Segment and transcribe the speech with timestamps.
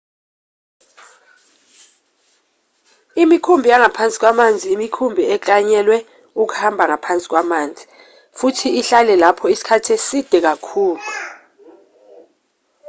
[3.23, 5.97] imikhumbi yangaphansi kwamanzi imikhumbi eklanyelwe
[6.41, 7.83] ukuhamba ngaphansi kwamanzi
[8.37, 11.03] futhi ihlale lapho isikhathi eside kakhulu